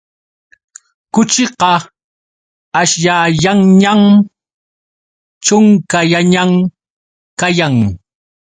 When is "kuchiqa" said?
1.13-1.71